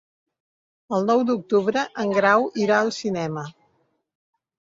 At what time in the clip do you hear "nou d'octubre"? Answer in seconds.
1.09-1.83